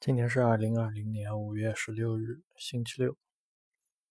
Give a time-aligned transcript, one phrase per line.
[0.00, 3.16] 今天是二零二零年五月十六日，星期六。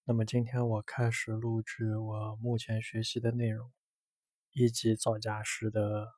[0.04, 3.71] 那么今天我开始录制我目前学习的内容，
[4.51, 6.09] 一级造价师的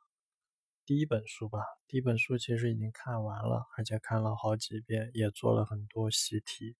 [0.88, 1.60] 第一本书吧。
[1.88, 6.76] 第一本书其实已经看完了，而且看了好几遍，也做了很多习题。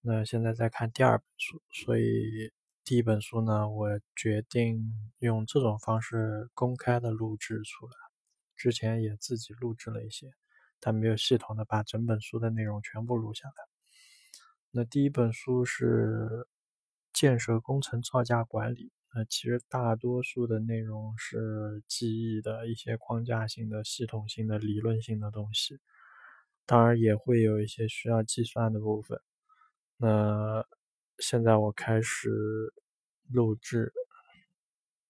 [0.00, 2.50] 那现在在看第二本书，所以
[2.84, 7.92] 第一本书呢，我决定用这种方式公开的录制出来。
[8.56, 10.32] 之前也自己录制了一些。
[10.80, 13.54] 但没有系统的把整本书的内容全部录下来。
[14.70, 16.46] 那第一本书是
[17.12, 25.80] 建设工程造价管理，那其实大多数的内容是记忆的一些框架性的、系统性的、理论性的东西，
[26.66, 29.20] 当然也会有一些需要计算的部分。
[29.96, 30.64] 那
[31.18, 32.30] 现在我开始
[33.28, 33.92] 录制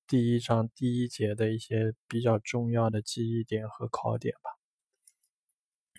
[0.07, 4.58] 第一章第一节的一些比较重要的记忆点和考点吧。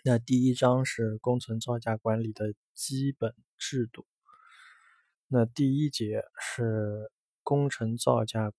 [0.06, 4.06] 那第一章是工程造价管理的基本制度。
[5.28, 7.12] 那第一节是
[7.44, 8.54] 工程造价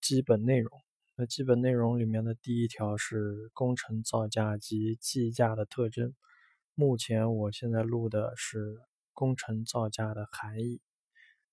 [0.00, 0.80] 基本内容。
[1.14, 6.12] 那基本内容里面的第一条是工程造价及计价的特征。
[6.74, 8.80] 目前我现在录的是
[9.12, 10.80] 工程造价的含义。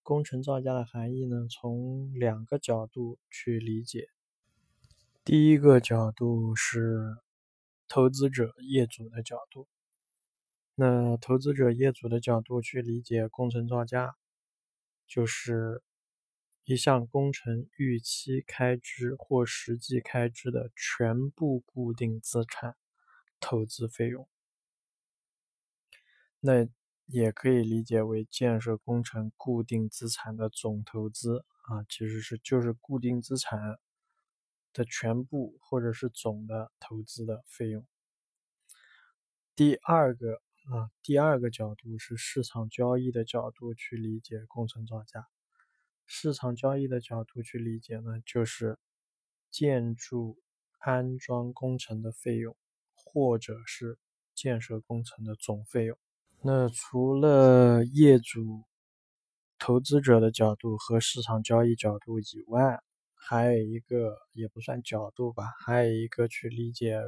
[0.02, 4.08] 工程造价的含义呢，从两个角度去理解。
[5.24, 7.18] 第一个角度是。
[7.94, 9.68] 投资者业主的角度，
[10.76, 14.16] 那投资者业主的角度去理解工程造价，
[15.06, 15.84] 就是
[16.64, 22.78] 一项工程预期开支或实际开支的全部固定资产
[23.42, 24.26] 投资费用。
[26.40, 26.66] 那
[27.08, 33.60] 也可以理解为建设工程固定资产的总投资啊，其实是就是固定资产。
[34.74, 37.86] 的全部或者是总的投资的费用。
[39.56, 40.42] 第二个
[40.72, 45.28] 啊，第二个角度是市场交易的角度去理解工程造价。
[46.06, 48.78] 市场交易的角度去理解呢，就是
[49.50, 50.38] 建筑
[50.80, 52.56] 安装工程的费用，
[52.94, 53.98] 或者是
[54.34, 55.98] 建设工程的总费用。
[56.42, 58.64] 那除了业主、
[59.60, 62.82] 投资者的角度和市场交易角度以外，
[63.24, 67.00] 还有一个也不算角度吧，还有一个去理解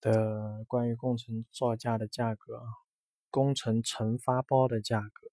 [0.00, 2.60] 的关于工程造价的价格，
[3.30, 5.30] 工程承发包的价格，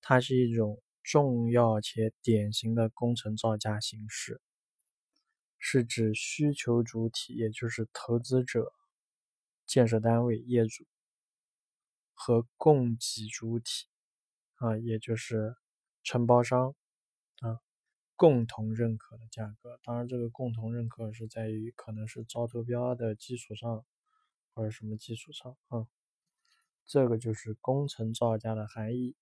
[0.00, 4.40] 它是一种重要且典型的工程造价形式，
[5.58, 8.72] 是指需求主体，也就是投资者、
[9.66, 10.86] 建设单位、业主
[12.14, 13.88] 和供给主体，
[14.54, 15.56] 啊，也就是
[16.04, 16.74] 承包商，
[18.16, 23.84] 共同认可的价格，当然，这个共同认可是在于可能是招投标的基础上，
[24.54, 25.86] 或者什么基础上啊。
[26.84, 29.16] 这个就是工程造价的含义。